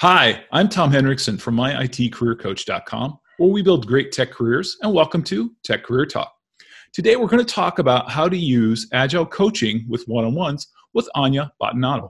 Hi, 0.00 0.44
I'm 0.50 0.68
Tom 0.68 0.90
Henriksen 0.90 1.38
from 1.38 1.54
myitcareercoach.com, 1.54 3.18
where 3.36 3.48
we 3.48 3.62
build 3.62 3.86
great 3.86 4.10
tech 4.10 4.32
careers, 4.32 4.76
and 4.82 4.92
welcome 4.92 5.22
to 5.22 5.52
Tech 5.62 5.84
Career 5.84 6.06
Talk. 6.06 6.32
Today, 6.92 7.14
we're 7.14 7.28
going 7.28 7.44
to 7.44 7.54
talk 7.54 7.78
about 7.78 8.10
how 8.10 8.28
to 8.28 8.36
use 8.36 8.88
agile 8.92 9.26
coaching 9.26 9.84
with 9.88 10.02
one 10.08 10.24
on 10.24 10.34
ones 10.34 10.66
with 10.92 11.08
Anya 11.14 11.52
Bottinato. 11.62 12.08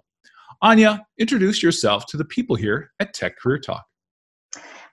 Anya, 0.63 1.05
introduce 1.19 1.63
yourself 1.63 2.07
to 2.07 2.17
the 2.17 2.25
people 2.25 2.57
here 2.57 2.93
at 3.01 3.13
Tech 3.13 3.37
Career 3.37 3.59
Talk. 3.59 3.85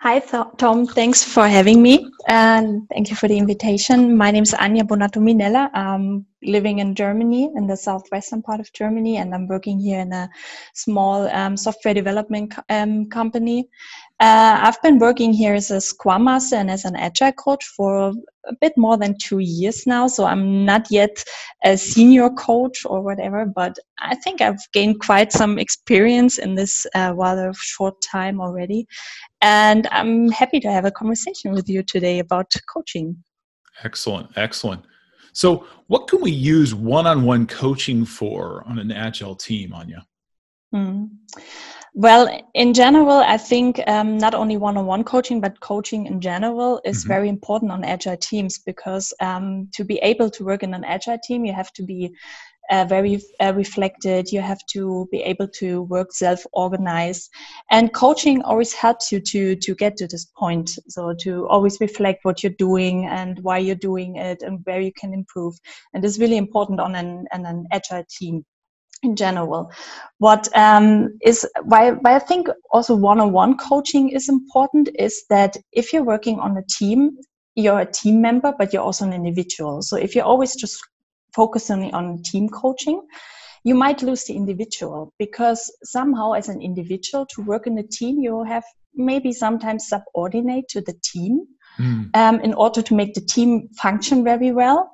Hi, 0.06 0.20
Tom. 0.20 0.86
Thanks 0.86 1.24
for 1.24 1.48
having 1.48 1.82
me, 1.82 2.08
and 2.28 2.88
thank 2.90 3.10
you 3.10 3.16
for 3.16 3.28
the 3.28 3.40
invitation. 3.40 4.16
My 4.16 4.30
name 4.30 4.44
is 4.44 4.54
Anya 4.54 4.84
Bonato 4.84 5.18
Minella. 5.18 5.72
I'm 5.74 6.28
living 6.44 6.78
in 6.78 6.94
Germany, 6.94 7.50
in 7.56 7.66
the 7.66 7.76
southwestern 7.76 8.44
part 8.44 8.60
of 8.60 8.72
Germany, 8.72 9.18
and 9.18 9.34
I'm 9.34 9.48
working 9.48 9.80
here 9.80 10.00
in 10.02 10.14
a 10.14 10.30
small 10.76 11.28
um, 11.30 11.58
software 11.58 11.96
development 11.96 12.54
um, 12.70 13.10
company. 13.10 13.68
Uh, 14.20 14.60
I've 14.62 14.82
been 14.82 15.00
working 15.00 15.34
here 15.34 15.56
as 15.56 15.72
a 15.72 15.82
Scrum 15.82 16.26
Master 16.26 16.56
and 16.56 16.70
as 16.70 16.86
an 16.86 16.96
Agile 16.96 17.34
coach 17.34 17.66
for 17.66 18.14
a 18.48 18.54
bit 18.62 18.74
more 18.78 18.98
than 18.98 19.18
two 19.18 19.40
years 19.40 19.86
now. 19.86 20.08
So 20.08 20.26
I'm 20.26 20.64
not 20.64 20.90
yet 20.90 21.22
a 21.66 21.76
senior 21.76 22.30
coach 22.30 22.86
or 22.86 23.02
whatever, 23.02 23.46
but 23.46 23.78
I 24.00 24.16
think 24.16 24.40
I've 24.40 24.62
gained 24.72 25.02
quite 25.02 25.34
some 25.34 25.60
experience 25.60 26.38
in 26.38 26.56
this 26.56 26.86
uh, 26.96 27.14
rather 27.16 27.52
short 27.56 27.96
time 28.02 28.40
already. 28.40 28.88
And 29.46 29.88
I'm 29.92 30.32
happy 30.32 30.60
to 30.62 30.72
have 30.72 30.86
a 30.86 30.92
conversation 30.92 31.52
with 31.52 31.70
you 31.70 31.84
today 31.84 32.18
about 32.18 32.52
coaching. 32.74 33.24
Excellent, 33.84 34.36
excellent. 34.36 34.84
So, 35.34 35.68
what 35.86 36.08
can 36.08 36.20
we 36.20 36.32
use 36.32 36.74
one 36.74 37.06
on 37.06 37.26
one 37.26 37.46
coaching 37.46 38.06
for 38.06 38.64
on 38.66 38.80
an 38.80 38.92
agile 38.92 39.36
team, 39.36 39.72
Anya? 39.72 40.08
Hmm. 40.74 41.04
Well, 41.94 42.28
in 42.56 42.74
general, 42.74 43.18
I 43.18 43.38
think 43.38 43.80
um, 43.86 44.18
not 44.18 44.34
only 44.34 44.58
one 44.58 44.78
on 44.78 44.88
one 44.88 45.04
coaching, 45.04 45.40
but 45.42 45.60
coaching 45.60 46.08
in 46.08 46.22
general 46.22 46.82
is 46.84 47.02
mm-hmm. 47.02 47.08
very 47.08 47.30
important 47.30 47.72
on 47.72 47.84
agile 47.84 48.18
teams 48.18 48.58
because 48.58 49.14
um, 49.20 49.70
to 49.76 49.84
be 49.84 49.98
able 50.00 50.32
to 50.32 50.44
work 50.44 50.64
in 50.64 50.74
an 50.74 50.84
agile 50.84 51.20
team, 51.24 51.46
you 51.46 51.54
have 51.54 51.72
to 51.74 51.84
be 51.84 52.16
uh, 52.70 52.86
very 52.86 53.22
uh, 53.40 53.54
reflected. 53.56 54.32
You 54.32 54.42
have 54.42 54.66
to 54.74 55.08
be 55.12 55.22
able 55.22 55.48
to 55.60 55.84
work 55.84 56.14
self-organized, 56.14 57.30
and 57.72 57.94
coaching 57.94 58.42
always 58.44 58.74
helps 58.74 59.12
you 59.12 59.20
to 59.20 59.56
to 59.56 59.76
get 59.76 59.98
to 59.98 60.08
this 60.08 60.26
point. 60.38 60.70
So 60.90 61.14
to 61.22 61.48
always 61.48 61.80
reflect 61.80 62.26
what 62.26 62.44
you're 62.44 62.54
doing 62.58 63.06
and 63.06 63.40
why 63.42 63.58
you're 63.60 63.76
doing 63.76 64.16
it 64.16 64.42
and 64.42 64.60
where 64.66 64.82
you 64.82 64.92
can 64.94 65.14
improve. 65.14 65.56
And 65.94 66.04
it's 66.04 66.20
really 66.20 66.38
important 66.38 66.80
on 66.80 66.96
an, 66.96 67.26
on 67.32 67.46
an 67.46 67.66
agile 67.72 68.04
team 68.10 68.46
in 69.04 69.16
general. 69.16 69.72
What 70.18 70.48
um, 70.56 71.18
is 71.22 71.48
why, 71.64 71.92
why 71.92 72.16
I 72.16 72.20
think 72.20 72.48
also 72.72 72.96
one-on-one 72.96 73.58
coaching 73.58 74.10
is 74.10 74.30
important 74.30 74.90
is 74.98 75.24
that 75.30 75.58
if 75.72 75.94
you're 75.94 76.04
working 76.04 76.40
on 76.40 76.58
a 76.58 76.64
team, 76.80 77.18
you're 77.56 77.80
a 77.80 77.92
team 77.92 78.22
member, 78.22 78.54
but 78.58 78.74
you're 78.74 78.82
also 78.82 79.06
an 79.06 79.14
individual. 79.14 79.82
So 79.82 79.96
if 79.98 80.16
you're 80.16 80.26
always 80.26 80.56
just 80.56 80.78
focusing 81.36 81.94
on 81.94 82.24
team 82.24 82.50
coaching, 82.50 83.02
you 83.64 83.76
might 83.76 84.02
lose 84.02 84.24
the 84.26 84.34
individual 84.34 85.12
because 85.18 85.76
somehow 85.84 86.34
as 86.34 86.50
an 86.50 86.62
individual 86.62 87.26
to 87.26 87.42
work 87.42 87.68
in 87.68 87.78
a 87.78 87.84
team, 87.84 88.20
you 88.20 88.44
have 88.44 88.64
maybe 88.94 89.34
sometimes 89.34 89.88
subordinate 89.88 90.68
to 90.70 90.82
the 90.82 90.94
team 91.04 91.46
mm. 91.80 92.16
um, 92.16 92.40
in 92.42 92.54
order 92.54 92.82
to 92.82 92.96
make 92.96 93.14
the 93.14 93.22
team 93.22 93.68
function 93.76 94.24
very 94.24 94.52
well. 94.52 94.92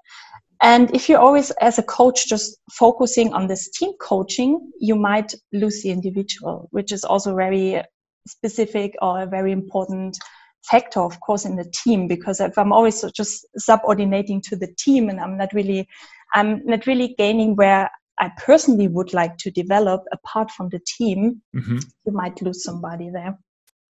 And 0.64 0.94
if 0.96 1.10
you're 1.10 1.20
always, 1.20 1.52
as 1.52 1.80
a 1.80 1.84
coach, 1.84 2.28
just 2.28 2.58
focusing 2.72 3.34
on 3.34 3.48
this 3.48 3.70
team 3.72 3.92
coaching, 4.00 4.72
you 4.80 4.96
might 4.96 5.34
lose 5.52 5.82
the 5.82 5.90
individual, 5.90 6.68
which 6.72 6.92
is 6.92 7.04
also 7.04 7.36
very 7.36 7.82
specific 8.28 8.96
or 9.02 9.22
a 9.22 9.26
very 9.26 9.52
important 9.52 10.18
factor, 10.64 11.00
of 11.00 11.20
course, 11.20 11.46
in 11.46 11.56
the 11.56 11.66
team. 11.84 12.08
Because 12.08 12.40
if 12.40 12.58
I'm 12.58 12.72
always 12.72 13.04
just 13.12 13.46
subordinating 13.58 14.40
to 14.44 14.56
the 14.56 14.72
team 14.78 15.10
and 15.10 15.20
I'm 15.20 15.36
not 15.36 15.52
really 15.54 15.88
I'm 16.34 16.66
not 16.66 16.88
really 16.88 17.16
gaining 17.18 17.56
where 17.56 17.90
I 18.20 18.32
personally 18.38 18.88
would 18.88 19.14
like 19.14 19.38
to 19.38 19.52
develop 19.52 20.04
apart 20.12 20.52
from 20.52 20.70
the 20.70 20.80
team, 20.86 21.42
mm-hmm. 21.56 21.80
you 22.06 22.12
might 22.12 22.42
lose 22.42 22.64
somebody 22.64 23.10
there. 23.10 23.38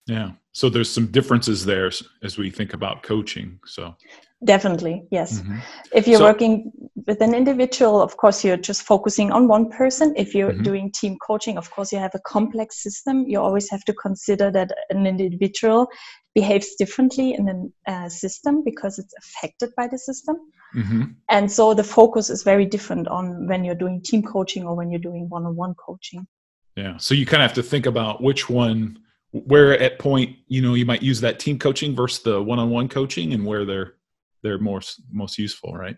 Yeah. 0.08 0.32
So 0.54 0.70
there's 0.70 0.90
some 0.90 1.08
differences 1.08 1.66
there 1.66 1.92
as 2.24 2.38
we 2.38 2.50
think 2.50 2.74
about 2.74 3.04
coaching. 3.04 3.60
So 3.66 3.96
definitely, 4.44 5.04
yes. 5.12 5.40
Mm-hmm. 5.40 5.60
If 5.94 6.08
you're 6.08 6.20
so, 6.20 6.26
working 6.26 6.72
with 7.08 7.22
an 7.22 7.34
individual, 7.34 8.02
of 8.02 8.18
course, 8.18 8.44
you're 8.44 8.58
just 8.58 8.84
focusing 8.84 9.32
on 9.32 9.48
one 9.48 9.70
person. 9.70 10.14
If 10.18 10.34
you're 10.34 10.52
mm-hmm. 10.52 10.64
doing 10.64 10.92
team 10.92 11.18
coaching, 11.26 11.58
of 11.58 11.70
course, 11.72 11.92
you 11.92 12.00
have 12.00 12.16
a 12.16 12.20
complex 12.26 12.82
system. 12.82 13.26
You 13.28 13.40
always 13.40 13.70
have 13.70 13.84
to 13.86 13.94
consider 13.94 14.50
that 14.52 14.72
an 14.90 15.06
individual 15.06 15.88
behaves 16.34 16.76
differently 16.76 17.34
in 17.34 17.72
a 17.88 17.92
uh, 17.92 18.10
system 18.10 18.64
because 18.64 18.98
it's 18.98 19.14
affected 19.20 19.72
by 19.76 19.88
the 19.88 19.98
system. 19.98 20.38
Mm-hmm. 20.76 21.04
And 21.30 21.52
so 21.52 21.74
the 21.74 21.84
focus 21.84 22.30
is 22.30 22.44
very 22.44 22.66
different 22.66 23.08
on 23.08 23.48
when 23.48 23.64
you're 23.64 23.76
doing 23.76 24.02
team 24.02 24.24
coaching 24.24 24.66
or 24.66 24.76
when 24.76 24.90
you're 24.90 25.00
doing 25.00 25.30
one 25.30 25.46
on 25.46 25.56
one 25.56 25.76
coaching. 25.76 26.28
Yeah. 26.76 26.98
So 26.98 27.14
you 27.14 27.26
kind 27.26 27.44
of 27.44 27.50
have 27.50 27.56
to 27.56 27.64
think 27.64 27.86
about 27.86 28.22
which 28.22 28.50
one, 28.50 29.00
where 29.32 29.78
at 29.80 30.00
point, 30.00 30.38
you 30.48 30.62
know, 30.62 30.74
you 30.74 30.86
might 30.86 31.04
use 31.04 31.22
that 31.22 31.40
team 31.40 31.60
coaching 31.60 31.96
versus 31.96 32.24
the 32.24 32.42
one 32.42 32.60
on 32.60 32.70
one 32.70 32.88
coaching 32.88 33.34
and 33.34 33.46
where 33.46 33.66
they're, 33.66 33.96
they're 34.44 34.60
more, 34.60 34.82
most 35.12 35.38
useful, 35.38 35.74
right? 35.74 35.98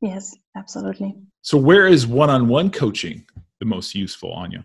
Yes, 0.00 0.34
absolutely. 0.56 1.16
So 1.42 1.58
where 1.58 1.86
is 1.86 2.06
one 2.06 2.30
on 2.30 2.48
one 2.48 2.70
coaching 2.70 3.26
the 3.60 3.66
most 3.66 3.94
useful, 3.94 4.32
Anya? 4.32 4.64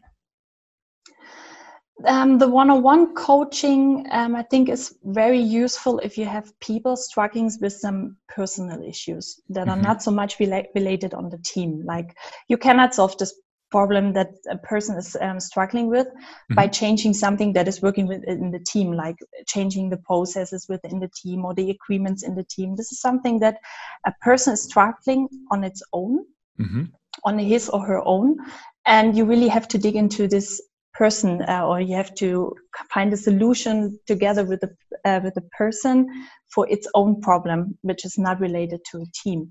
Um, 2.05 2.37
the 2.37 2.47
one-on-one 2.47 3.15
coaching, 3.15 4.05
um, 4.11 4.35
I 4.35 4.43
think, 4.43 4.69
is 4.69 4.95
very 5.03 5.39
useful 5.39 5.97
if 5.99 6.15
you 6.15 6.25
have 6.25 6.57
people 6.59 6.95
struggling 6.95 7.51
with 7.59 7.73
some 7.73 8.17
personal 8.27 8.83
issues 8.83 9.41
that 9.49 9.67
mm-hmm. 9.67 9.79
are 9.79 9.81
not 9.81 10.03
so 10.03 10.11
much 10.11 10.37
rela- 10.37 10.67
related 10.75 11.15
on 11.15 11.29
the 11.29 11.39
team. 11.39 11.83
Like 11.85 12.15
you 12.49 12.57
cannot 12.57 12.93
solve 12.93 13.17
this 13.17 13.33
problem 13.71 14.13
that 14.13 14.29
a 14.49 14.57
person 14.57 14.97
is 14.97 15.17
um, 15.21 15.39
struggling 15.39 15.87
with 15.87 16.07
mm-hmm. 16.07 16.55
by 16.55 16.67
changing 16.67 17.13
something 17.13 17.53
that 17.53 17.67
is 17.67 17.81
working 17.81 18.07
within 18.07 18.51
the 18.51 18.59
team, 18.59 18.93
like 18.93 19.17
changing 19.47 19.89
the 19.89 19.97
processes 19.97 20.67
within 20.69 20.99
the 20.99 21.09
team 21.09 21.45
or 21.45 21.53
the 21.53 21.69
agreements 21.71 22.23
in 22.23 22.35
the 22.35 22.43
team. 22.43 22.75
This 22.75 22.91
is 22.91 23.01
something 23.01 23.39
that 23.39 23.57
a 24.05 24.13
person 24.21 24.53
is 24.53 24.63
struggling 24.63 25.27
on 25.51 25.63
its 25.63 25.81
own, 25.93 26.25
mm-hmm. 26.59 26.83
on 27.25 27.39
his 27.39 27.69
or 27.69 27.85
her 27.85 28.01
own, 28.05 28.37
and 28.85 29.17
you 29.17 29.25
really 29.25 29.47
have 29.47 29.67
to 29.69 29.77
dig 29.77 29.95
into 29.95 30.27
this 30.27 30.61
person 30.97 31.41
uh, 31.47 31.65
or 31.65 31.79
you 31.79 31.95
have 31.95 32.13
to 32.15 32.53
find 32.93 33.13
a 33.13 33.17
solution 33.17 33.99
together 34.07 34.43
with 34.43 34.61
the 34.61 34.71
uh, 35.05 35.19
with 35.23 35.35
the 35.35 35.47
person 35.57 36.07
for 36.53 36.67
its 36.69 36.87
own 36.93 37.21
problem 37.21 37.77
which 37.81 38.05
is 38.05 38.17
not 38.17 38.39
related 38.39 38.81
to 38.91 38.97
a 38.97 39.05
team. 39.13 39.49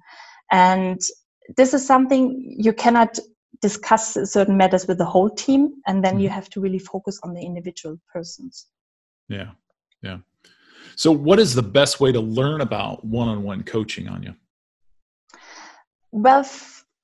And 0.50 1.00
this 1.56 1.74
is 1.74 1.86
something 1.86 2.56
you 2.58 2.72
cannot 2.72 3.18
discuss 3.62 4.18
certain 4.24 4.56
matters 4.56 4.86
with 4.86 4.98
the 4.98 5.04
whole 5.04 5.30
team 5.30 5.74
and 5.86 6.04
then 6.04 6.18
you 6.18 6.28
mm-hmm. 6.28 6.34
have 6.34 6.50
to 6.50 6.60
really 6.60 6.78
focus 6.78 7.18
on 7.22 7.32
the 7.34 7.40
individual 7.40 7.98
persons. 8.12 8.66
Yeah 9.28 9.50
yeah. 10.02 10.18
So 10.96 11.10
what 11.10 11.38
is 11.38 11.54
the 11.54 11.62
best 11.62 12.00
way 12.00 12.12
to 12.12 12.20
learn 12.20 12.60
about 12.60 13.04
one-on-one 13.04 13.62
coaching 13.64 14.08
anya? 14.08 14.36
Well 16.12 16.44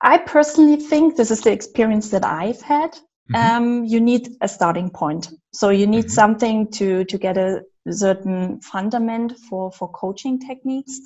i 0.03 0.17
personally 0.17 0.75
think 0.75 1.15
this 1.15 1.31
is 1.31 1.41
the 1.41 1.51
experience 1.51 2.09
that 2.09 2.25
i've 2.25 2.61
had 2.61 2.95
Mm-hmm. 3.31 3.35
Um, 3.35 3.85
you 3.85 3.99
need 4.01 4.35
a 4.41 4.47
starting 4.47 4.89
point. 4.89 5.29
So 5.53 5.69
you 5.69 5.87
need 5.87 6.05
mm-hmm. 6.05 6.21
something 6.21 6.71
to 6.71 7.05
to 7.05 7.17
get 7.17 7.37
a 7.37 7.63
certain 7.89 8.59
fundament 8.61 9.37
for 9.49 9.71
for 9.71 9.89
coaching 9.89 10.39
techniques, 10.39 10.99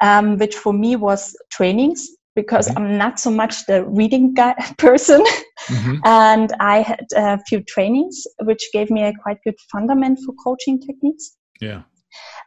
um, 0.00 0.38
which 0.38 0.56
for 0.56 0.72
me 0.72 0.96
was 0.96 1.36
trainings 1.50 2.08
because 2.34 2.68
mm-hmm. 2.68 2.78
I'm 2.78 2.98
not 2.98 3.20
so 3.20 3.30
much 3.30 3.66
the 3.66 3.84
reading 3.84 4.32
guy 4.32 4.54
person, 4.78 5.22
mm-hmm. 5.68 5.96
and 6.04 6.52
I 6.60 6.80
had 6.80 7.06
a 7.14 7.38
few 7.46 7.60
trainings 7.62 8.26
which 8.42 8.70
gave 8.72 8.90
me 8.90 9.02
a 9.02 9.12
quite 9.22 9.38
good 9.44 9.58
fundament 9.70 10.20
for 10.24 10.34
coaching 10.42 10.80
techniques. 10.80 11.36
Yeah. 11.60 11.82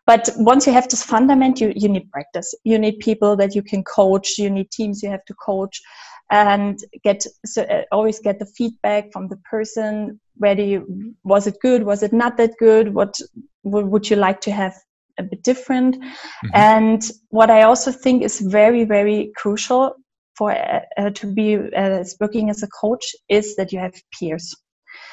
But 0.05 0.29
once 0.35 0.67
you 0.67 0.73
have 0.73 0.89
this 0.89 1.03
fundament, 1.03 1.61
you, 1.61 1.71
you 1.75 1.87
need 1.87 2.11
practice. 2.11 2.53
You 2.65 2.77
need 2.77 2.99
people 2.99 3.37
that 3.37 3.55
you 3.55 3.63
can 3.63 3.83
coach. 3.83 4.37
You 4.37 4.49
need 4.49 4.69
teams 4.71 5.01
you 5.01 5.09
have 5.09 5.23
to 5.25 5.33
coach 5.35 5.81
and 6.31 6.79
get 7.03 7.25
so, 7.45 7.63
uh, 7.63 7.83
always 7.91 8.19
get 8.19 8.39
the 8.39 8.45
feedback 8.45 9.11
from 9.11 9.27
the 9.27 9.37
person. 9.37 10.19
You 10.41 11.15
was 11.23 11.47
it 11.47 11.57
good? 11.61 11.83
Was 11.83 12.03
it 12.03 12.13
not 12.13 12.37
that 12.37 12.51
good? 12.59 12.93
What, 12.93 13.15
what 13.61 13.85
would 13.87 14.09
you 14.09 14.15
like 14.15 14.41
to 14.41 14.51
have 14.51 14.75
a 15.19 15.23
bit 15.23 15.43
different? 15.43 15.95
Mm-hmm. 15.95 16.49
and 16.55 17.11
what 17.29 17.49
i 17.49 17.61
also 17.61 17.91
think 17.91 18.23
is 18.23 18.39
very 18.39 18.83
very 18.83 19.31
crucial 19.37 19.95
for 20.35 20.51
uh, 20.51 20.81
uh, 20.97 21.09
to 21.11 21.27
be 21.27 21.55
uh, 21.55 22.03
working 22.19 22.49
as 22.49 22.63
a 22.63 22.67
coach 22.67 23.15
is 23.29 23.55
that 23.55 23.71
you 23.71 23.79
have 23.79 23.93
peers. 24.17 24.55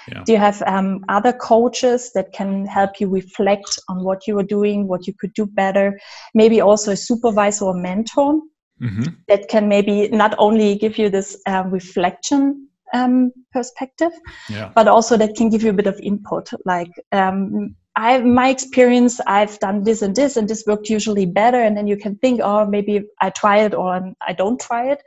Yeah. 0.08 0.22
do 0.24 0.32
you 0.32 0.38
have 0.38 0.62
um, 0.66 1.04
other 1.08 1.32
coaches 1.32 2.10
that 2.14 2.32
can 2.32 2.66
help 2.66 3.00
you 3.00 3.08
reflect 3.08 3.78
on 3.88 4.04
what 4.04 4.26
you 4.26 4.38
are 4.38 4.48
doing 4.58 4.88
what 4.88 5.06
you 5.06 5.14
could 5.18 5.32
do 5.34 5.46
better? 5.46 5.98
Maybe 6.34 6.60
also 6.60 6.92
a 6.92 6.96
supervisor 6.96 7.66
or 7.66 7.74
mentor 7.74 8.40
mm-hmm. 8.80 9.02
that 9.28 9.48
can 9.48 9.68
maybe 9.68 10.08
not 10.08 10.34
only 10.38 10.76
give 10.76 10.98
you 10.98 11.10
this 11.10 11.36
uh, 11.46 11.64
reflection 11.66 12.68
um, 12.92 13.32
perspective, 13.52 14.12
Yeah. 14.48 14.72
but 14.74 14.88
also 14.88 15.16
that 15.16 15.36
can 15.36 15.48
give 15.48 15.62
you 15.62 15.70
a 15.70 15.74
bit 15.74 15.86
of 15.86 15.98
input. 16.00 16.50
Like 16.64 16.90
um, 17.12 17.76
I, 17.96 18.18
my 18.18 18.48
experience, 18.48 19.20
I've 19.26 19.58
done 19.58 19.84
this 19.84 20.02
and 20.02 20.14
this, 20.14 20.36
and 20.36 20.48
this 20.48 20.64
worked 20.66 20.88
usually 20.88 21.26
better. 21.26 21.60
And 21.60 21.76
then 21.76 21.86
you 21.86 21.96
can 21.96 22.16
think, 22.16 22.40
oh, 22.42 22.66
maybe 22.66 23.04
I 23.20 23.30
try 23.30 23.58
it 23.58 23.74
or 23.74 24.14
I 24.26 24.32
don't 24.32 24.60
try 24.60 24.90
it. 24.90 25.02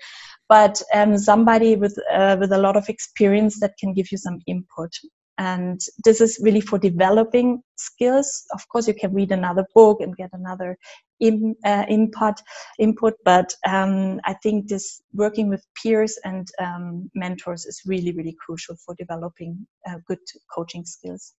But 0.50 0.82
um, 0.94 1.18
somebody 1.18 1.76
with 1.76 1.98
uh, 2.14 2.38
with 2.40 2.52
a 2.52 2.58
lot 2.58 2.76
of 2.76 2.90
experience 2.90 3.60
that 3.62 3.74
can 3.80 3.94
give 3.94 4.12
you 4.12 4.18
some 4.18 4.40
input. 4.46 4.92
And 5.38 5.82
this 6.06 6.22
is 6.22 6.40
really 6.44 6.62
for 6.62 6.78
developing 6.78 7.64
skills. 7.76 8.44
Of 8.54 8.68
course, 8.70 8.88
you 8.88 8.94
can 8.94 9.14
read 9.14 9.32
another 9.32 9.66
book 9.74 10.00
and 10.02 10.16
get 10.16 10.30
another 10.34 10.78
in, 11.20 11.56
uh, 11.66 11.86
input. 11.90 12.36
Input, 12.80 13.16
but 13.26 13.56
um, 13.68 14.20
I 14.26 14.34
think 14.34 14.68
this 14.68 15.02
working 15.14 15.50
with 15.50 15.66
peers 15.82 16.20
and 16.24 16.48
um, 16.60 17.10
mentors 17.16 17.66
is 17.66 17.82
really, 17.86 18.12
really 18.12 18.36
crucial 18.40 18.76
for 18.76 18.96
developing 18.96 19.66
uh, 19.88 19.98
good 20.08 20.20
coaching 20.54 20.86
skills. 20.86 21.34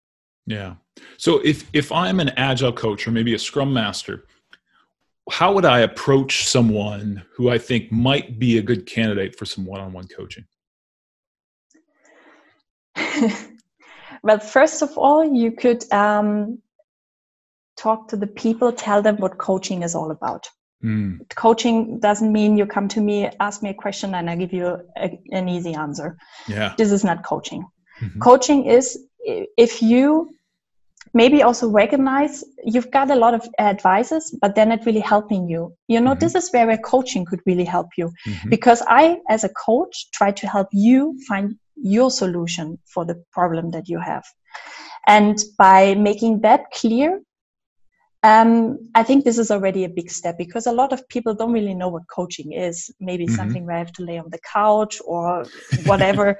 Yeah. 0.46 0.74
So 1.16 1.40
if 1.44 1.68
if 1.72 1.90
I'm 1.90 2.20
an 2.20 2.30
agile 2.36 2.72
coach 2.72 3.06
or 3.06 3.12
maybe 3.12 3.34
a 3.34 3.38
scrum 3.38 3.72
master, 3.72 4.26
how 5.30 5.54
would 5.54 5.64
I 5.64 5.80
approach 5.80 6.48
someone 6.48 7.24
who 7.34 7.48
I 7.48 7.58
think 7.58 7.90
might 7.90 8.38
be 8.38 8.58
a 8.58 8.62
good 8.62 8.86
candidate 8.86 9.36
for 9.38 9.46
some 9.46 9.64
one-on-one 9.64 10.08
coaching? 10.08 10.44
well, 14.24 14.38
first 14.38 14.80
of 14.80 14.96
all, 14.96 15.22
you 15.22 15.52
could 15.52 15.84
um, 15.92 16.58
talk 17.76 18.08
to 18.08 18.16
the 18.16 18.26
people, 18.26 18.72
tell 18.72 19.02
them 19.02 19.18
what 19.18 19.36
coaching 19.36 19.82
is 19.82 19.94
all 19.94 20.10
about. 20.10 20.48
Mm. 20.82 21.18
Coaching 21.34 22.00
doesn't 22.00 22.32
mean 22.32 22.56
you 22.56 22.64
come 22.64 22.88
to 22.88 23.02
me, 23.02 23.30
ask 23.38 23.62
me 23.62 23.68
a 23.68 23.74
question, 23.74 24.14
and 24.14 24.30
I 24.30 24.36
give 24.36 24.54
you 24.54 24.78
a, 24.96 25.18
an 25.30 25.50
easy 25.50 25.74
answer. 25.74 26.16
Yeah. 26.48 26.74
This 26.78 26.90
is 26.90 27.04
not 27.04 27.22
coaching. 27.22 27.66
Mm-hmm. 28.00 28.20
Coaching 28.20 28.64
is 28.64 28.98
if 29.58 29.82
you 29.82 30.30
maybe 31.12 31.42
also 31.42 31.68
recognize 31.68 32.42
you've 32.64 32.90
got 32.90 33.10
a 33.10 33.14
lot 33.14 33.34
of 33.34 33.46
advices 33.58 34.36
but 34.40 34.54
they're 34.54 34.66
not 34.66 34.84
really 34.84 35.00
helping 35.00 35.48
you 35.48 35.72
you 35.86 36.00
know 36.00 36.10
mm-hmm. 36.10 36.18
this 36.18 36.34
is 36.34 36.50
where 36.50 36.76
coaching 36.78 37.24
could 37.24 37.40
really 37.46 37.64
help 37.64 37.88
you 37.96 38.10
mm-hmm. 38.26 38.48
because 38.48 38.82
i 38.88 39.18
as 39.28 39.44
a 39.44 39.48
coach 39.50 40.10
try 40.12 40.30
to 40.30 40.46
help 40.46 40.68
you 40.72 41.16
find 41.28 41.56
your 41.76 42.10
solution 42.10 42.78
for 42.86 43.04
the 43.04 43.22
problem 43.32 43.70
that 43.70 43.88
you 43.88 43.98
have 43.98 44.24
and 45.06 45.38
by 45.58 45.94
making 45.94 46.40
that 46.40 46.70
clear 46.72 47.20
um, 48.24 48.78
I 48.94 49.02
think 49.02 49.24
this 49.24 49.36
is 49.36 49.50
already 49.50 49.84
a 49.84 49.88
big 49.88 50.10
step 50.10 50.38
because 50.38 50.66
a 50.66 50.72
lot 50.72 50.94
of 50.94 51.06
people 51.10 51.34
don't 51.34 51.52
really 51.52 51.74
know 51.74 51.88
what 51.88 52.08
coaching 52.08 52.52
is. 52.52 52.90
Maybe 52.98 53.26
mm-hmm. 53.26 53.34
something 53.34 53.66
where 53.66 53.76
I 53.76 53.80
have 53.80 53.92
to 53.92 54.02
lay 54.02 54.16
on 54.16 54.30
the 54.30 54.38
couch 54.50 54.98
or 55.04 55.44
whatever. 55.84 56.38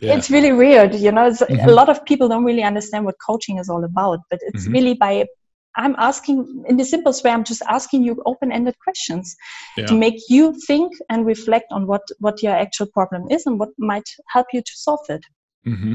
yeah. 0.00 0.14
It's 0.14 0.30
really 0.30 0.52
weird, 0.52 0.94
you 0.94 1.12
know. 1.12 1.30
Mm-hmm. 1.30 1.68
A 1.68 1.72
lot 1.72 1.90
of 1.90 2.02
people 2.06 2.26
don't 2.26 2.44
really 2.44 2.62
understand 2.62 3.04
what 3.04 3.16
coaching 3.24 3.58
is 3.58 3.68
all 3.68 3.84
about, 3.84 4.20
but 4.30 4.40
it's 4.44 4.64
mm-hmm. 4.64 4.72
really 4.72 4.94
by 4.94 5.26
I'm 5.76 5.94
asking 5.98 6.64
in 6.68 6.76
the 6.76 6.84
simplest 6.84 7.22
way. 7.22 7.30
I'm 7.30 7.44
just 7.44 7.62
asking 7.68 8.02
you 8.02 8.22
open-ended 8.24 8.76
questions 8.82 9.36
yeah. 9.76 9.86
to 9.86 9.94
make 9.94 10.20
you 10.28 10.54
think 10.66 10.92
and 11.10 11.26
reflect 11.26 11.66
on 11.70 11.86
what 11.86 12.02
what 12.18 12.42
your 12.42 12.54
actual 12.54 12.86
problem 12.86 13.26
is 13.30 13.46
and 13.46 13.58
what 13.60 13.70
might 13.78 14.08
help 14.28 14.46
you 14.52 14.62
to 14.62 14.72
solve 14.74 15.06
it. 15.08 15.24
Mm-hmm. 15.66 15.94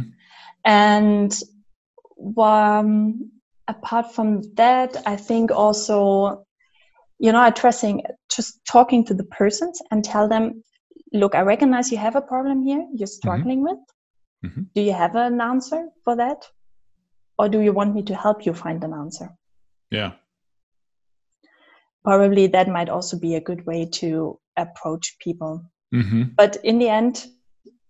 And 0.66 1.36
um, 2.38 3.32
apart 3.68 4.14
from 4.14 4.44
that, 4.56 5.02
I 5.06 5.16
think 5.16 5.52
also, 5.52 6.46
you 7.20 7.32
know, 7.32 7.44
addressing 7.44 8.04
just 8.30 8.60
talking 8.66 9.06
to 9.06 9.14
the 9.14 9.24
persons 9.24 9.82
and 9.90 10.04
tell 10.04 10.28
them, 10.28 10.64
look, 11.12 11.34
I 11.36 11.42
recognize 11.42 11.92
you 11.92 11.98
have 11.98 12.16
a 12.16 12.22
problem 12.22 12.62
here 12.62 12.86
you're 12.94 13.08
mm-hmm. 13.08 13.22
struggling 13.22 13.60
mm-hmm. 13.60 13.76
with. 13.76 14.52
Mm-hmm. 14.52 14.62
Do 14.76 14.82
you 14.82 14.94
have 14.94 15.16
an 15.16 15.42
answer 15.42 15.90
for 16.04 16.16
that? 16.16 16.46
Or 17.38 17.50
do 17.50 17.60
you 17.60 17.74
want 17.74 17.96
me 17.96 18.04
to 18.04 18.16
help 18.16 18.46
you 18.46 18.54
find 18.54 18.84
an 18.84 18.94
answer? 18.94 19.30
Yeah. 19.92 20.14
Probably 22.04 22.48
that 22.48 22.68
might 22.68 22.90
also 22.90 23.20
be 23.20 23.36
a 23.36 23.42
good 23.42 23.66
way 23.66 23.86
to 23.94 24.40
approach 24.58 25.18
people. 25.20 25.64
Mm-hmm. 25.94 26.24
But 26.36 26.58
in 26.64 26.80
the 26.80 26.90
end, 26.90 27.28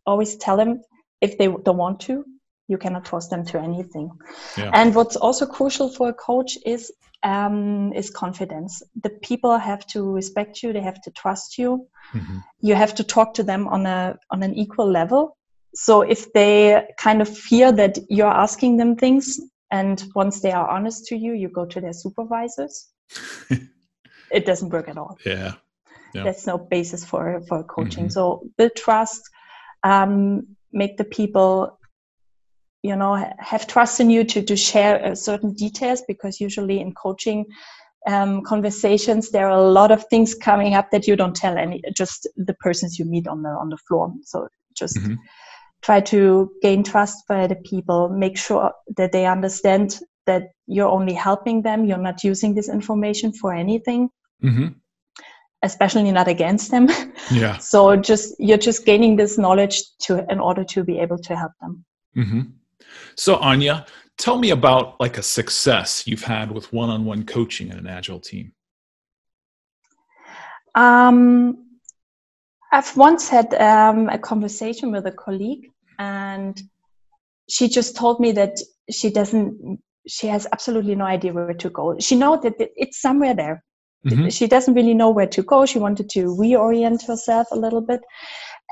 always 0.06 0.36
tell 0.36 0.58
them 0.58 0.82
if 1.22 1.38
they 1.38 1.48
don't 1.48 1.78
want 1.78 2.00
to, 2.02 2.26
you 2.68 2.78
cannot 2.78 3.08
force 3.08 3.28
them 3.28 3.46
to 3.46 3.60
anything. 3.60 4.10
Yeah. 4.58 4.72
And 4.74 4.96
what's 4.96 5.16
also 5.16 5.46
crucial 5.46 5.90
for 5.90 6.10
a 6.10 6.14
coach 6.14 6.58
is 6.66 6.92
um, 7.24 7.94
is 7.94 8.10
confidence. 8.10 8.82
The 9.04 9.12
people 9.22 9.58
have 9.58 9.86
to 9.88 10.12
respect 10.12 10.64
you. 10.64 10.74
They 10.74 10.82
have 10.82 11.02
to 11.02 11.12
trust 11.12 11.58
you. 11.58 11.88
Mm-hmm. 12.14 12.38
You 12.62 12.76
have 12.76 12.96
to 12.96 13.04
talk 13.04 13.36
to 13.36 13.44
them 13.44 13.68
on 13.68 13.86
a 13.86 14.18
on 14.32 14.42
an 14.42 14.56
equal 14.56 14.90
level. 14.90 15.38
So 15.76 16.02
if 16.02 16.34
they 16.34 16.88
kind 16.98 17.22
of 17.22 17.30
fear 17.30 17.72
that 17.72 18.00
you're 18.10 18.28
asking 18.28 18.78
them 18.78 18.96
things, 18.96 19.40
and 19.72 20.04
once 20.14 20.42
they 20.42 20.52
are 20.52 20.70
honest 20.70 21.06
to 21.08 21.16
you, 21.16 21.34
you 21.34 21.50
go 21.50 21.66
to 21.66 21.82
their 21.82 21.94
supervisors. 21.94 22.90
it 24.32 24.46
doesn't 24.46 24.70
work 24.70 24.90
at 24.90 24.98
all. 24.98 25.18
Yeah. 25.26 25.54
yeah. 26.14 26.24
That's 26.24 26.46
no 26.46 26.58
basis 26.58 27.06
for 27.06 27.42
for 27.48 27.64
coaching. 27.64 28.06
Mm-hmm. 28.06 28.12
So 28.12 28.44
build 28.58 28.76
trust. 28.76 29.22
Um, 29.84 30.56
make 30.74 30.98
the 30.98 31.06
people 31.06 31.80
you 32.84 32.96
know 32.96 33.16
have 33.40 33.68
trust 33.68 34.00
in 34.00 34.10
you 34.10 34.24
to 34.24 34.42
to 34.42 34.56
share 34.56 35.06
uh, 35.06 35.16
certain 35.16 35.54
details 35.54 36.04
because 36.08 36.40
usually 36.40 36.80
in 36.80 36.94
coaching 36.94 37.46
um, 38.08 38.42
conversations 38.42 39.30
there 39.30 39.48
are 39.48 39.60
a 39.60 39.72
lot 39.72 39.92
of 39.92 40.04
things 40.10 40.34
coming 40.34 40.74
up 40.74 40.90
that 40.92 41.08
you 41.08 41.16
don't 41.16 41.36
tell 41.36 41.58
any 41.58 41.82
just 41.96 42.28
the 42.36 42.56
persons 42.56 42.98
you 42.98 43.06
meet 43.06 43.28
on 43.28 43.44
the 43.44 43.50
on 43.50 43.70
the 43.70 43.78
floor 43.88 44.12
so 44.24 44.48
just 44.76 44.96
mm-hmm. 44.98 45.14
Try 45.82 46.00
to 46.00 46.52
gain 46.62 46.84
trust 46.84 47.28
by 47.28 47.48
the 47.48 47.56
people 47.56 48.10
make 48.10 48.38
sure 48.38 48.72
that 48.98 49.12
they 49.12 49.26
understand 49.26 50.00
that 50.26 50.50
you're 50.68 50.90
only 50.90 51.14
helping 51.14 51.62
them 51.62 51.86
you're 51.86 51.98
not 51.98 52.24
using 52.24 52.54
this 52.54 52.70
information 52.70 53.34
for 53.34 53.54
anything 53.54 54.10
mm-hmm. 54.44 54.68
especially 55.64 56.12
not 56.12 56.28
against 56.28 56.72
them 56.72 56.88
yeah 57.32 57.58
so 57.58 57.96
just 57.96 58.36
you're 58.40 58.58
just 58.58 58.86
gaining 58.86 59.16
this 59.16 59.38
knowledge 59.38 59.82
to 60.00 60.26
in 60.32 60.40
order 60.40 60.64
to 60.64 60.84
be 60.84 61.00
able 61.00 61.18
to 61.18 61.36
help 61.36 61.52
them 61.62 61.84
mm-hmm. 62.16 62.42
So, 63.16 63.36
Anya, 63.38 63.86
tell 64.18 64.38
me 64.38 64.52
about 64.52 65.00
like 65.00 65.18
a 65.18 65.24
success 65.24 66.08
you've 66.08 66.24
had 66.24 66.52
with 66.52 66.72
one-on-one 66.74 67.26
coaching 67.26 67.70
in 67.70 67.78
an 67.78 67.88
agile 67.88 68.20
team. 68.20 68.54
Um, 70.76 71.71
I've 72.72 72.96
once 72.96 73.30
had 73.30 73.54
um, 73.56 74.10
a 74.10 74.18
conversation 74.18 74.92
with 74.92 75.06
a 75.06 75.12
colleague, 75.12 75.70
and 76.00 76.62
she 77.50 77.68
just 77.68 77.96
told 77.96 78.20
me 78.20 78.32
that 78.34 78.58
she 78.90 79.10
doesn't. 79.10 79.80
She 80.08 80.28
has 80.28 80.48
absolutely 80.52 80.96
no 80.96 81.06
idea 81.06 81.34
where 81.34 81.54
to 81.54 81.70
go. 81.70 81.98
She 82.00 82.16
knows 82.16 82.42
that 82.42 82.56
it's 82.58 83.02
somewhere 83.02 83.36
there. 83.36 83.64
Mm-hmm. 84.06 84.30
She 84.30 84.48
doesn't 84.48 84.74
really 84.74 84.96
know 84.96 85.12
where 85.12 85.28
to 85.28 85.44
go. 85.44 85.66
She 85.66 85.78
wanted 85.78 86.10
to 86.12 86.26
reorient 86.26 87.06
herself 87.06 87.48
a 87.52 87.56
little 87.56 87.82
bit. 87.82 88.02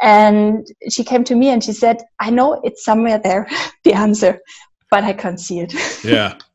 And 0.01 0.65
she 0.89 1.03
came 1.03 1.23
to 1.25 1.35
me 1.35 1.49
and 1.49 1.63
she 1.63 1.73
said, 1.73 1.97
I 2.19 2.29
know 2.29 2.59
it's 2.63 2.83
somewhere 2.83 3.19
there, 3.19 3.47
the 3.83 3.93
answer, 3.93 4.39
but 4.89 5.03
I 5.03 5.13
can't 5.13 5.39
see 5.39 5.59
it. 5.59 5.73
Yeah. 6.03 6.37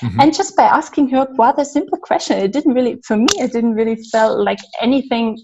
Mm-hmm. 0.00 0.20
And 0.20 0.34
just 0.34 0.56
by 0.56 0.62
asking 0.62 1.10
her 1.10 1.28
rather 1.38 1.62
simple 1.62 1.98
question, 1.98 2.38
it 2.38 2.50
didn't 2.50 2.72
really, 2.72 2.98
for 3.06 3.18
me, 3.18 3.26
it 3.38 3.52
didn't 3.52 3.74
really 3.74 3.96
feel 4.10 4.42
like 4.42 4.58
anything 4.80 5.38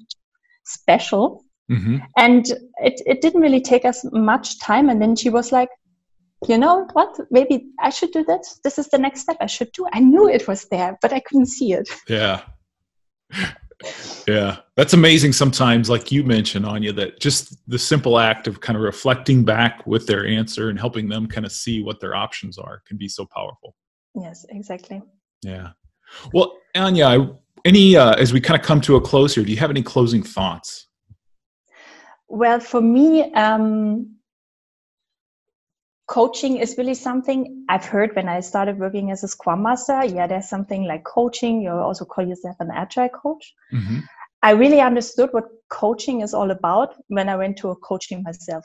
special. 0.64 1.44
Mm-hmm. 1.72 1.96
And 2.16 2.46
it, 2.78 3.00
it 3.06 3.20
didn't 3.20 3.40
really 3.40 3.60
take 3.60 3.84
us 3.84 4.04
much 4.12 4.60
time. 4.60 4.88
And 4.88 5.00
then 5.00 5.16
she 5.16 5.30
was 5.30 5.52
like, 5.52 5.68
you 6.48 6.58
know 6.58 6.86
what? 6.92 7.16
Maybe 7.30 7.66
I 7.80 7.90
should 7.90 8.10
do 8.10 8.24
this. 8.24 8.60
This 8.64 8.78
is 8.78 8.88
the 8.88 8.98
next 8.98 9.20
step 9.20 9.36
I 9.40 9.46
should 9.46 9.72
do. 9.72 9.86
I 9.92 10.00
knew 10.00 10.28
it 10.28 10.48
was 10.48 10.66
there, 10.70 10.98
but 11.00 11.12
I 11.12 11.20
couldn't 11.20 11.46
see 11.46 11.72
it. 11.72 11.88
Yeah 12.08 12.42
yeah 14.26 14.56
that's 14.76 14.92
amazing 14.92 15.32
sometimes 15.32 15.90
like 15.90 16.12
you 16.12 16.22
mentioned 16.24 16.64
anya 16.64 16.92
that 16.92 17.18
just 17.20 17.56
the 17.68 17.78
simple 17.78 18.18
act 18.18 18.46
of 18.46 18.60
kind 18.60 18.76
of 18.76 18.82
reflecting 18.82 19.44
back 19.44 19.84
with 19.86 20.06
their 20.06 20.26
answer 20.26 20.68
and 20.68 20.78
helping 20.78 21.08
them 21.08 21.26
kind 21.26 21.44
of 21.44 21.52
see 21.52 21.82
what 21.82 22.00
their 22.00 22.14
options 22.14 22.58
are 22.58 22.82
can 22.86 22.96
be 22.96 23.08
so 23.08 23.26
powerful 23.26 23.74
yes 24.14 24.46
exactly 24.50 25.02
yeah 25.42 25.70
well 26.32 26.56
anya 26.74 27.30
any 27.64 27.96
uh, 27.96 28.14
as 28.14 28.32
we 28.32 28.40
kind 28.40 28.58
of 28.58 28.64
come 28.64 28.80
to 28.80 28.96
a 28.96 29.00
close 29.00 29.34
here 29.34 29.44
do 29.44 29.50
you 29.50 29.58
have 29.58 29.70
any 29.70 29.82
closing 29.82 30.22
thoughts 30.22 30.88
well 32.32 32.60
for 32.60 32.80
me 32.80 33.32
um, 33.34 34.16
coaching 36.08 36.56
is 36.56 36.76
really 36.78 36.94
something 36.94 37.64
I've 37.68 37.84
heard 37.84 38.16
when 38.16 38.28
I 38.28 38.40
started 38.40 38.78
working 38.78 39.10
as 39.10 39.22
a 39.22 39.28
Scrum 39.28 39.62
Master. 39.62 40.04
Yeah, 40.04 40.26
there's 40.26 40.48
something 40.48 40.84
like 40.84 41.04
coaching. 41.04 41.60
You 41.60 41.70
also 41.70 42.04
call 42.04 42.26
yourself 42.26 42.56
an 42.60 42.70
agile 42.72 43.10
coach. 43.10 43.54
Mm-hmm. 43.72 43.98
I 44.42 44.50
really 44.52 44.80
understood 44.80 45.28
what 45.32 45.44
coaching 45.68 46.22
is 46.22 46.34
all 46.34 46.50
about 46.50 46.94
when 47.08 47.28
I 47.28 47.36
went 47.36 47.58
to 47.58 47.70
a 47.70 47.76
coaching 47.76 48.22
myself. 48.22 48.64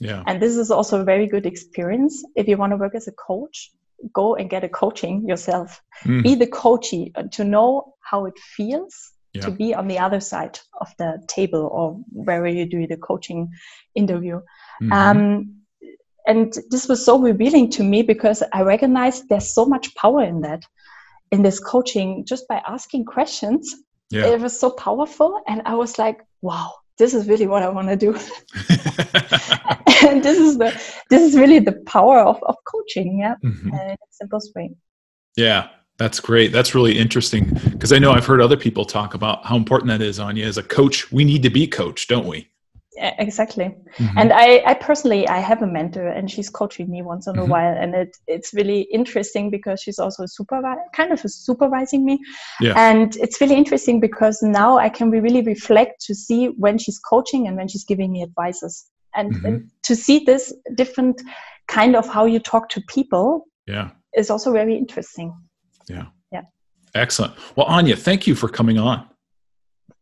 Yeah. 0.00 0.22
And 0.26 0.42
this 0.42 0.56
is 0.56 0.70
also 0.70 1.00
a 1.00 1.04
very 1.04 1.26
good 1.26 1.46
experience. 1.46 2.24
If 2.34 2.48
you 2.48 2.56
want 2.56 2.72
to 2.72 2.76
work 2.76 2.94
as 2.94 3.08
a 3.08 3.12
coach, 3.12 3.70
go 4.12 4.34
and 4.34 4.50
get 4.50 4.64
a 4.64 4.68
coaching 4.68 5.26
yourself. 5.26 5.80
Mm. 6.04 6.22
Be 6.22 6.34
the 6.34 6.48
coachee 6.48 7.12
uh, 7.14 7.24
to 7.32 7.44
know 7.44 7.94
how 8.00 8.26
it 8.26 8.38
feels 8.38 9.12
yeah. 9.36 9.42
to 9.42 9.50
be 9.50 9.74
on 9.74 9.88
the 9.88 9.98
other 9.98 10.20
side 10.20 10.58
of 10.80 10.88
the 10.98 11.22
table 11.28 11.68
or 11.72 11.98
wherever 12.10 12.48
you 12.48 12.66
do 12.66 12.86
the 12.86 12.96
coaching 12.96 13.48
interview. 13.94 14.40
Mm-hmm. 14.82 14.92
Um, 14.92 15.56
and 16.26 16.52
this 16.70 16.88
was 16.88 17.04
so 17.04 17.18
revealing 17.20 17.70
to 17.70 17.84
me 17.84 18.02
because 18.02 18.42
I 18.52 18.62
recognized 18.62 19.28
there's 19.28 19.54
so 19.54 19.64
much 19.64 19.94
power 19.94 20.24
in 20.24 20.40
that, 20.40 20.62
in 21.30 21.42
this 21.42 21.60
coaching, 21.60 22.24
just 22.26 22.48
by 22.48 22.62
asking 22.66 23.04
questions. 23.04 23.74
Yeah. 24.10 24.26
It 24.26 24.40
was 24.40 24.58
so 24.58 24.70
powerful. 24.70 25.40
And 25.46 25.62
I 25.64 25.74
was 25.74 25.98
like, 25.98 26.20
wow, 26.42 26.72
this 26.98 27.14
is 27.14 27.28
really 27.28 27.46
what 27.46 27.62
I 27.62 27.68
want 27.68 27.88
to 27.88 27.96
do. 27.96 28.12
and 30.06 30.22
this 30.22 30.38
is 30.38 30.58
the 30.58 30.70
this 31.10 31.22
is 31.22 31.36
really 31.36 31.58
the 31.58 31.80
power 31.86 32.18
of, 32.20 32.42
of 32.42 32.56
coaching, 32.66 33.18
yeah. 33.20 33.34
Mm-hmm. 33.44 33.74
Uh, 33.74 33.96
simplest 34.10 34.54
way. 34.54 34.70
Yeah, 35.36 35.68
that's 35.98 36.20
great. 36.20 36.52
That's 36.52 36.74
really 36.74 36.98
interesting 36.98 37.58
because 37.70 37.92
I 37.92 37.98
know 37.98 38.12
I've 38.12 38.26
heard 38.26 38.42
other 38.42 38.56
people 38.56 38.84
talk 38.84 39.14
about 39.14 39.44
how 39.44 39.56
important 39.56 39.88
that 39.88 40.02
is 40.02 40.18
on 40.18 40.36
you 40.36 40.44
as 40.44 40.58
a 40.58 40.62
coach. 40.62 41.10
We 41.10 41.24
need 41.24 41.42
to 41.42 41.50
be 41.50 41.66
coached, 41.66 42.08
don't 42.10 42.26
we? 42.26 42.50
Yeah, 42.96 43.14
exactly 43.18 43.76
mm-hmm. 43.98 44.18
and 44.18 44.32
I, 44.32 44.62
I 44.64 44.72
personally 44.72 45.28
i 45.28 45.38
have 45.38 45.60
a 45.60 45.66
mentor 45.66 46.08
and 46.08 46.30
she's 46.30 46.48
coaching 46.48 46.90
me 46.90 47.02
once 47.02 47.26
in 47.26 47.34
mm-hmm. 47.34 47.42
a 47.42 47.44
while 47.44 47.76
and 47.76 47.94
it, 47.94 48.16
it's 48.26 48.54
really 48.54 48.88
interesting 48.90 49.50
because 49.50 49.82
she's 49.82 49.98
also 49.98 50.22
a 50.22 50.28
supervisor 50.28 50.80
kind 50.94 51.12
of 51.12 51.20
supervising 51.20 52.06
me 52.06 52.18
yeah. 52.58 52.72
and 52.74 53.14
it's 53.16 53.38
really 53.38 53.54
interesting 53.54 54.00
because 54.00 54.42
now 54.42 54.78
i 54.78 54.88
can 54.88 55.10
really 55.10 55.42
reflect 55.42 56.00
to 56.06 56.14
see 56.14 56.46
when 56.56 56.78
she's 56.78 56.98
coaching 56.98 57.46
and 57.46 57.58
when 57.58 57.68
she's 57.68 57.84
giving 57.84 58.10
me 58.10 58.22
advices 58.22 58.86
and, 59.14 59.34
mm-hmm. 59.34 59.44
and 59.44 59.70
to 59.82 59.94
see 59.94 60.20
this 60.20 60.54
different 60.74 61.20
kind 61.68 61.96
of 61.96 62.08
how 62.08 62.24
you 62.24 62.38
talk 62.38 62.70
to 62.70 62.80
people 62.88 63.44
yeah 63.66 63.90
is 64.16 64.30
also 64.30 64.52
very 64.52 64.74
interesting 64.74 65.34
yeah 65.88 66.06
yeah 66.32 66.42
excellent 66.94 67.34
well 67.56 67.66
anya 67.66 67.96
thank 67.96 68.26
you 68.26 68.34
for 68.34 68.48
coming 68.48 68.78
on 68.78 69.06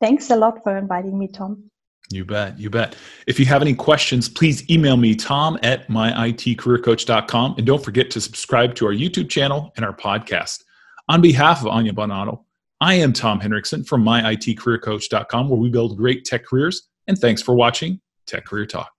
thanks 0.00 0.30
a 0.30 0.36
lot 0.36 0.62
for 0.62 0.76
inviting 0.76 1.18
me 1.18 1.28
tom 1.28 1.70
you 2.10 2.24
bet. 2.24 2.58
You 2.58 2.70
bet. 2.70 2.96
If 3.26 3.40
you 3.40 3.46
have 3.46 3.62
any 3.62 3.74
questions, 3.74 4.28
please 4.28 4.68
email 4.70 4.96
me, 4.96 5.14
tom 5.14 5.58
at 5.62 5.88
myitcareercoach.com. 5.88 7.54
And 7.56 7.66
don't 7.66 7.82
forget 7.82 8.10
to 8.10 8.20
subscribe 8.20 8.74
to 8.76 8.86
our 8.86 8.92
YouTube 8.92 9.30
channel 9.30 9.72
and 9.76 9.84
our 9.84 9.96
podcast. 9.96 10.62
On 11.08 11.20
behalf 11.20 11.60
of 11.60 11.68
Anya 11.68 11.92
Bonato, 11.92 12.44
I 12.80 12.94
am 12.94 13.12
Tom 13.12 13.40
Henriksen 13.40 13.84
from 13.84 14.04
myitcareercoach.com, 14.04 15.48
where 15.48 15.58
we 15.58 15.70
build 15.70 15.96
great 15.96 16.24
tech 16.24 16.44
careers. 16.44 16.88
And 17.06 17.18
thanks 17.18 17.42
for 17.42 17.54
watching 17.54 18.00
Tech 18.26 18.44
Career 18.46 18.66
Talk. 18.66 18.90